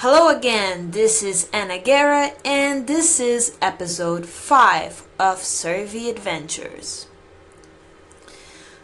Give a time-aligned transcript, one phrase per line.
[0.00, 7.06] Hello again, this is Anna Guerra, and this is episode 5 of Survey Adventures.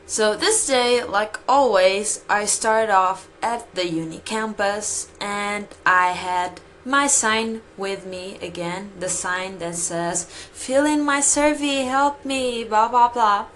[0.05, 6.61] So, this day, like always, I started off at the uni campus and I had
[6.85, 12.63] my sign with me again the sign that says, Fill in my survey, help me,
[12.63, 13.47] blah blah blah.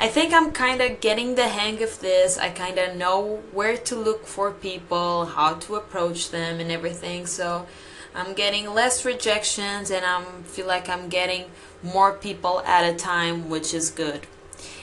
[0.00, 2.38] I think I'm kind of getting the hang of this.
[2.38, 7.26] I kind of know where to look for people, how to approach them, and everything.
[7.26, 7.66] So
[8.14, 11.46] I'm getting less rejections, and I feel like I'm getting
[11.82, 14.28] more people at a time, which is good.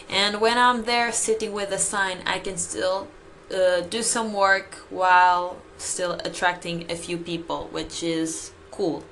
[0.09, 3.07] And when I'm there sitting with a sign, I can still
[3.55, 9.05] uh, do some work while still attracting a few people, which is cool.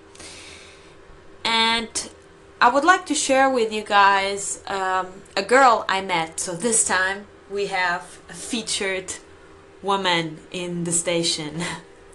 [1.45, 2.09] And
[2.63, 6.39] I would like to share with you guys um, a girl I met.
[6.39, 9.15] So this time we have a featured
[9.81, 11.61] woman in the station.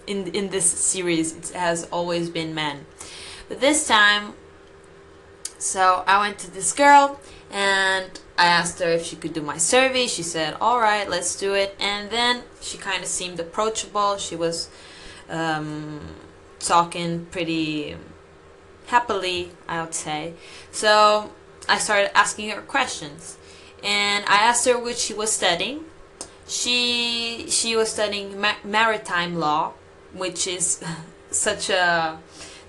[0.07, 2.87] In in this series, it has always been men,
[3.47, 4.33] but this time,
[5.59, 7.19] so I went to this girl
[7.51, 10.07] and I asked her if she could do my survey.
[10.07, 14.17] She said, "All right, let's do it." And then she kind of seemed approachable.
[14.17, 14.69] She was
[15.29, 15.99] um,
[16.57, 17.95] talking pretty
[18.89, 20.33] happily, I would say.
[20.71, 21.31] So
[21.67, 23.37] I started asking her questions,
[23.83, 25.85] and I asked her what she was studying.
[26.47, 29.73] She she was studying ma- maritime law,
[30.13, 30.83] which is
[31.31, 32.19] such a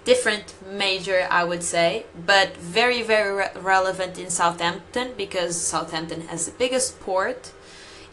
[0.04, 6.46] different major, I would say, but very very re- relevant in Southampton because Southampton has
[6.46, 7.52] the biggest port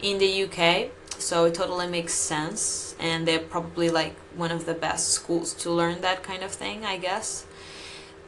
[0.00, 0.90] in the UK.
[1.18, 5.70] So it totally makes sense, and they're probably like one of the best schools to
[5.70, 7.44] learn that kind of thing, I guess.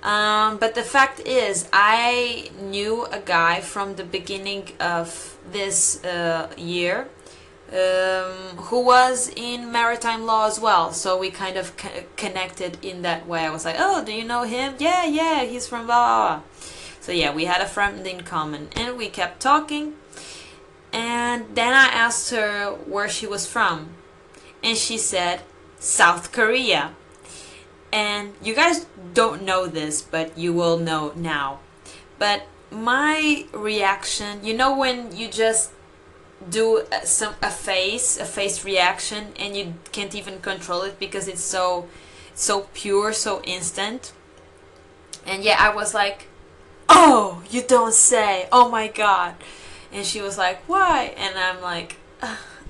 [0.02, 6.48] Um, but the fact is, I knew a guy from the beginning of this uh,
[6.56, 7.08] year
[7.72, 10.92] um, who was in maritime law as well.
[10.92, 13.40] So we kind of co- connected in that way.
[13.46, 14.74] I was like, oh, do you know him?
[14.78, 16.42] Yeah, yeah, he's from blah, blah, blah.
[17.00, 18.68] So yeah, we had a friend in common.
[18.76, 19.94] And we kept talking.
[20.92, 23.91] And then I asked her where she was from.
[24.64, 25.42] And she said,
[25.78, 26.94] South Korea.
[27.92, 31.58] And you guys don't know this, but you will know now.
[32.18, 35.72] But my reaction, you know, when you just
[36.48, 41.28] do a, some a face, a face reaction, and you can't even control it because
[41.28, 41.88] it's so,
[42.34, 44.12] so pure, so instant.
[45.26, 46.28] And yeah, I was like,
[46.88, 48.48] "Oh, you don't say!
[48.52, 49.34] Oh my god!"
[49.92, 51.96] And she was like, "Why?" And I'm like,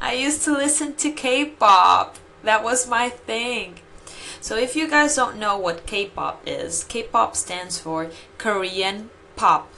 [0.00, 2.16] "I used to listen to K-pop.
[2.42, 3.81] That was my thing."
[4.41, 9.71] So if you guys don't know what K-pop is, K-pop stands for Korean pop.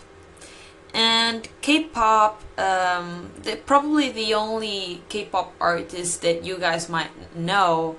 [0.94, 3.32] And K-pop, um,
[3.66, 7.96] probably the only K-pop artist that you guys might know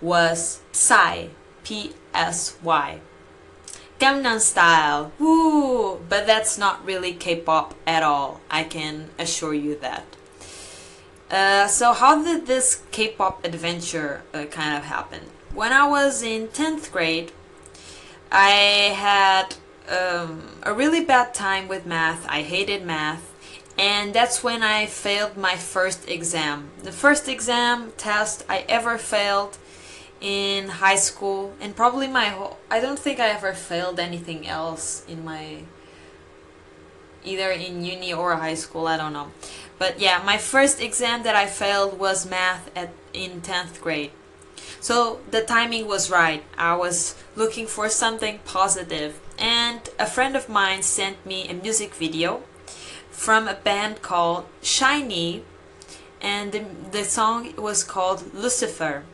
[0.00, 1.28] was Psy,
[1.64, 3.00] P-S-Y.
[3.98, 5.96] Gangnam Style, woo!
[6.08, 8.40] But that's not really K-pop at all.
[8.48, 10.04] I can assure you that.
[11.30, 15.22] Uh, so how did this K-pop adventure uh, kind of happen?
[15.54, 17.32] When I was in 10th grade,
[18.30, 18.50] I
[18.94, 19.56] had
[19.88, 22.26] um, a really bad time with math.
[22.28, 23.24] I hated math.
[23.78, 26.70] And that's when I failed my first exam.
[26.82, 29.56] The first exam test I ever failed
[30.20, 32.58] in high school, and probably my whole.
[32.68, 35.62] I don't think I ever failed anything else in my.
[37.24, 39.30] either in uni or high school, I don't know.
[39.78, 44.10] But yeah, my first exam that I failed was math at in 10th grade.
[44.80, 46.44] So the timing was right.
[46.56, 51.94] I was looking for something positive, and a friend of mine sent me a music
[51.94, 52.42] video
[53.10, 55.42] from a band called SHINee,
[56.20, 59.04] and the, the song was called Lucifer.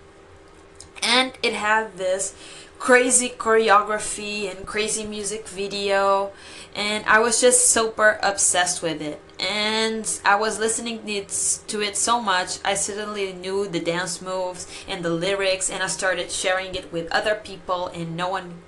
[1.03, 2.35] And it had this
[2.79, 6.33] crazy choreography and crazy music video,
[6.75, 9.21] and I was just super obsessed with it.
[9.39, 15.05] And I was listening to it so much, I suddenly knew the dance moves and
[15.05, 18.63] the lyrics, and I started sharing it with other people, and no one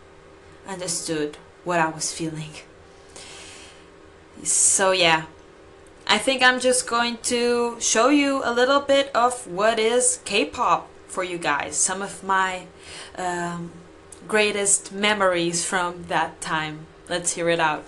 [0.67, 2.51] understood what I was feeling.
[4.43, 5.27] So, yeah,
[6.07, 10.45] I think I'm just going to show you a little bit of what is K
[10.45, 12.67] pop for you guys, some of my
[13.17, 13.73] um,
[14.29, 16.87] greatest memories from that time.
[17.09, 17.85] Let's hear it out.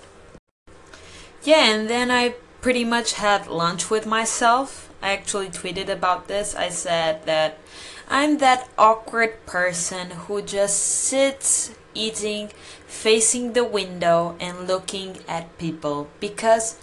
[1.43, 4.93] Yeah, and then I pretty much had lunch with myself.
[5.01, 6.55] I actually tweeted about this.
[6.55, 7.59] I said that
[8.09, 12.51] I'm that awkward person who just sits eating,
[12.87, 16.79] facing the window, and looking at people because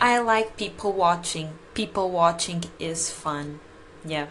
[0.00, 1.58] I like people watching.
[1.74, 3.60] People watching is fun.
[4.04, 4.26] Yeah.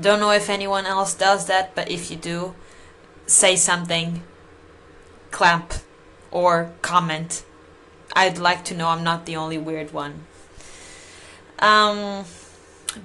[0.00, 2.54] Don't know if anyone else does that, but if you do,
[3.32, 4.22] say something,
[5.30, 5.74] clap,
[6.30, 7.44] or comment.
[8.14, 10.26] I'd like to know I'm not the only weird one.
[11.58, 12.26] Um,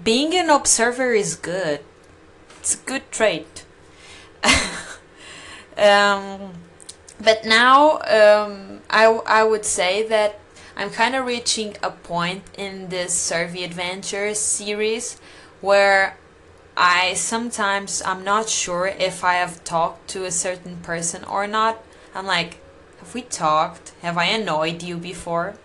[0.03, 1.79] being an observer is good.
[2.59, 3.63] It's a good trait.
[5.77, 6.53] um,
[7.23, 10.39] but now um, I, I would say that
[10.75, 15.19] I'm kind of reaching a point in this Survey adventure series
[15.61, 16.17] where
[16.77, 21.83] I sometimes I'm not sure if I have talked to a certain person or not.
[22.13, 22.59] I'm like,
[22.99, 23.93] have we talked?
[24.03, 25.55] Have I annoyed you before?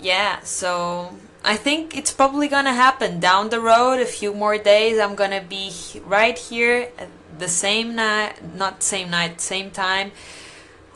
[0.00, 4.00] Yeah, so I think it's probably gonna happen down the road.
[4.00, 5.70] A few more days, I'm gonna be
[6.06, 7.04] right here uh,
[7.38, 10.12] the same night, not same night, same time,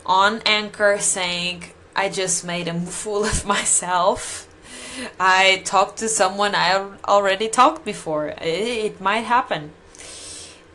[0.06, 1.64] on Anchor saying
[1.94, 4.45] I just made a fool of myself.
[5.19, 6.75] I talked to someone I
[7.06, 8.28] already talked before.
[8.28, 9.72] It, it might happen.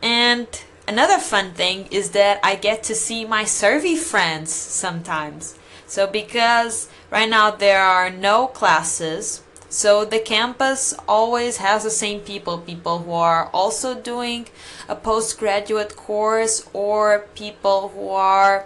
[0.01, 0.47] And
[0.87, 5.57] another fun thing is that I get to see my survey friends sometimes.
[5.87, 12.19] So because right now there are no classes, so the campus always has the same
[12.19, 14.47] people, people who are also doing
[14.89, 18.65] a postgraduate course or people who are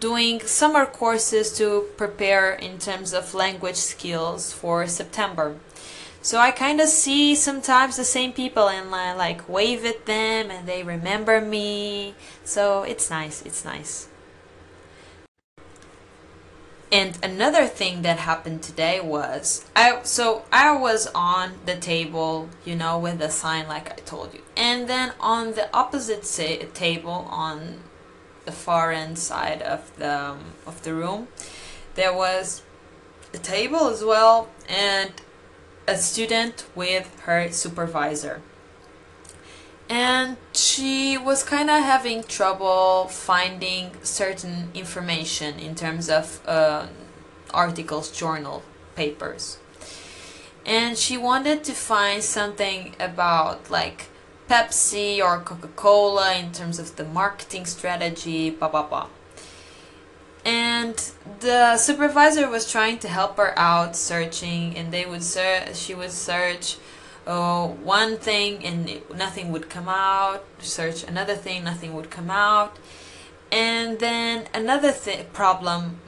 [0.00, 5.56] doing summer courses to prepare in terms of language skills for September.
[6.22, 10.50] So I kind of see sometimes the same people and I like wave at them
[10.50, 12.14] and they remember me.
[12.44, 14.08] So it's nice, it's nice.
[16.92, 22.74] And another thing that happened today was I so I was on the table, you
[22.74, 24.42] know, with the sign like I told you.
[24.56, 26.24] And then on the opposite
[26.74, 27.84] table on
[28.44, 31.28] the far end side of the um, of the room.
[31.94, 32.62] There was
[33.34, 35.12] a table as well and
[35.86, 38.40] a student with her supervisor.
[39.88, 46.86] And she was kind of having trouble finding certain information in terms of uh,
[47.52, 48.62] articles, journal
[48.94, 49.58] papers.
[50.64, 54.09] And she wanted to find something about like
[54.50, 59.06] Pepsi or Coca-Cola in terms of the marketing strategy, blah blah blah.
[60.44, 60.96] And
[61.38, 65.22] the supervisor was trying to help her out searching, and they would.
[65.74, 66.78] She would search
[67.28, 70.44] uh, one thing, and it, nothing would come out.
[70.58, 72.76] Search another thing, nothing would come out.
[73.52, 76.00] And then another th- problem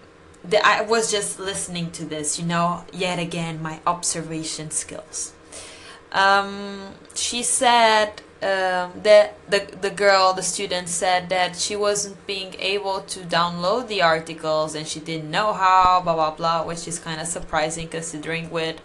[0.43, 5.33] that I was just listening to this, you know, yet again my observation skills.
[6.11, 12.55] Um, she said um, the, the the girl, the student, said that she wasn't being
[12.59, 16.99] able to download the articles and she didn't know how, blah blah blah, which is
[16.99, 18.81] kind of surprising considering with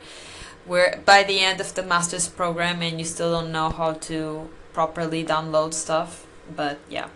[0.68, 4.50] we're by the end of the master's program and you still don't know how to
[4.74, 6.28] properly download stuff.
[6.56, 7.10] But yeah,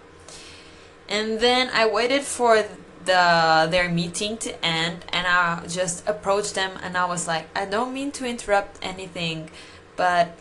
[1.07, 2.63] and then I waited for
[3.05, 7.65] the their meeting to end and I just approached them and I was like, I
[7.65, 9.51] don't mean to interrupt anything,
[9.95, 10.38] but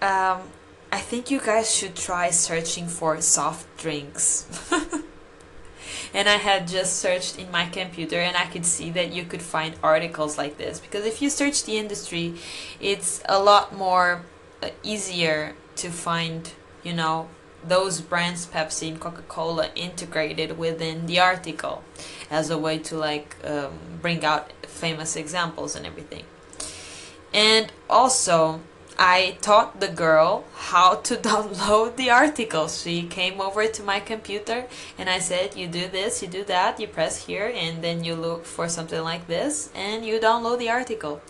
[0.00, 0.42] um,
[0.94, 4.46] I think you guys should try searching for soft drinks.
[6.14, 9.42] and I had just searched in my computer and I could see that you could
[9.42, 12.36] find articles like this because if you search the industry
[12.80, 14.22] it's a lot more
[14.62, 16.52] uh, easier to find
[16.84, 17.28] you know
[17.66, 21.82] those brands Pepsi and Coca-Cola integrated within the article
[22.30, 26.24] as a way to like um, bring out famous examples and everything
[27.32, 28.60] and also
[28.98, 32.68] I taught the girl how to download the article.
[32.68, 34.66] She came over to my computer
[34.98, 38.14] and I said, you do this, you do that, you press here and then you
[38.14, 41.20] look for something like this and you download the article.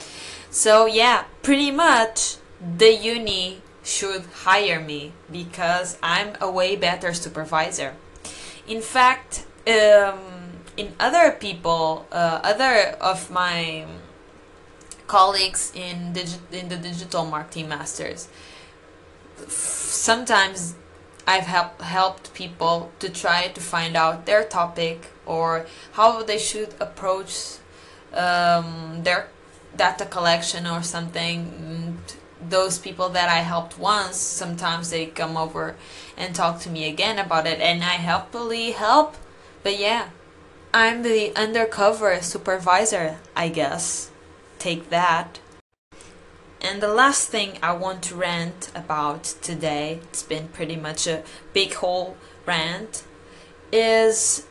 [0.50, 7.94] So yeah, pretty much the uni should hire me because I'm a way better supervisor.
[8.66, 10.21] In fact, um,
[10.76, 13.87] in other people, uh, other of my
[15.06, 18.28] colleagues in digi- in the digital marketing masters
[19.49, 20.75] sometimes
[21.26, 26.75] I've helped helped people to try to find out their topic or how they should
[26.80, 27.56] approach
[28.12, 29.28] um, their
[29.76, 31.99] data collection or something.
[32.46, 35.76] Those people that I helped once, sometimes they come over
[36.14, 39.16] and talk to me again about it, and I helpfully help.
[39.62, 40.11] But yeah,
[40.75, 44.11] I'm the undercover supervisor, I guess
[44.64, 45.40] take that.
[46.61, 51.23] And the last thing I want to rant about today, it's been pretty much a
[51.52, 52.16] big whole
[52.47, 53.04] rant,
[53.71, 54.47] is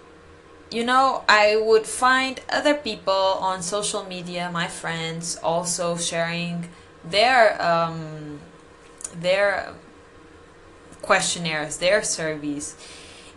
[0.70, 6.70] you know, I would find other people on social media, my friends, also sharing
[7.04, 8.40] their um,
[9.16, 9.74] their
[11.02, 12.76] questionnaires, their surveys.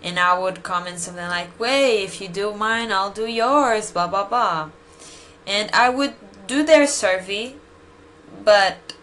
[0.02, 4.06] And I would comment something like, wait, if you do mine, I'll do yours, blah,
[4.06, 4.70] blah, blah.
[5.46, 6.14] And I would
[6.46, 7.54] do their survey,
[8.44, 8.94] but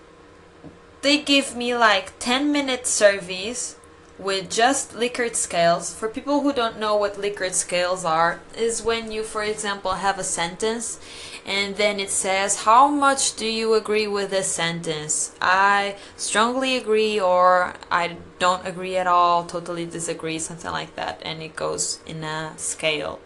[1.02, 3.76] they give me like 10 minute surveys
[4.18, 5.94] with just Likert scales.
[5.94, 10.20] For people who don't know what Likert scales are, is when you, for example, have
[10.20, 11.00] a sentence
[11.46, 15.36] and then it says, How much do you agree with this sentence?
[15.42, 21.22] I strongly agree, or I don't agree at all, totally disagree, something like that.
[21.24, 23.20] And it goes in a scale.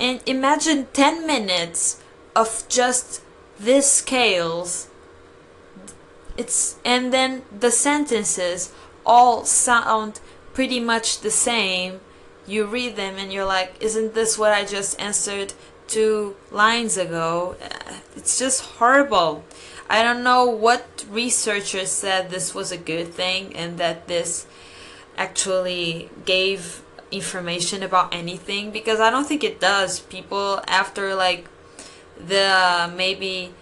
[0.00, 2.02] And imagine 10 minutes
[2.34, 3.22] of just
[3.58, 4.88] these scales.
[6.36, 8.72] It's and then the sentences
[9.04, 10.20] all sound
[10.54, 12.00] pretty much the same.
[12.46, 15.52] You read them and you're like, isn't this what I just answered
[15.86, 17.56] two lines ago?
[17.62, 19.44] Uh, it's just horrible.
[19.90, 24.46] I don't know what researchers said this was a good thing and that this
[25.16, 30.00] actually gave information about anything because I don't think it does.
[30.00, 31.48] People after like
[32.26, 33.52] the maybe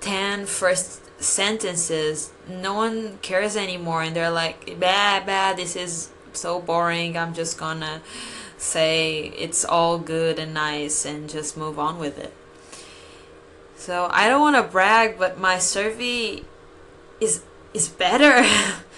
[0.00, 6.60] 10 first sentences no one cares anymore and they're like bad bad this is so
[6.60, 8.02] boring i'm just gonna
[8.62, 12.32] say it's all good and nice and just move on with it.
[13.76, 16.42] So i don't want to brag but my survey
[17.20, 17.42] is
[17.74, 18.46] is better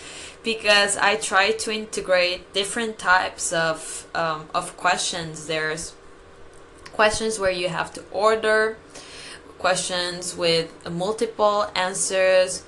[0.43, 5.47] because i try to integrate different types of um, of questions.
[5.47, 5.95] There's
[6.95, 8.77] questions where you have to order
[9.59, 12.65] questions with multiple answers,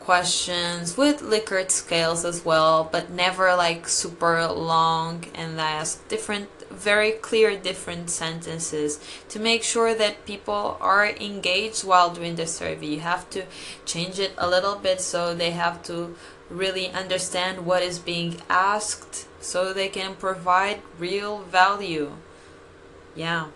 [0.00, 7.12] questions with Likert scales as well, but never like super long and ask different very
[7.12, 12.86] clear different sentences to make sure that people are engaged while doing the survey.
[12.86, 13.44] You have to
[13.84, 16.16] change it a little bit so they have to
[16.48, 22.12] really understand what is being asked so they can provide real value.
[23.14, 23.46] Yeah.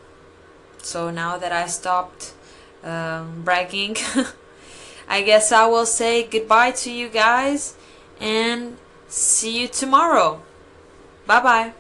[0.83, 2.35] So now that I stopped
[2.83, 3.97] um, bragging.
[5.09, 7.75] I guess I will say goodbye to you guys
[8.21, 8.77] and
[9.09, 10.41] see you tomorrow.
[11.27, 11.73] Bye bye.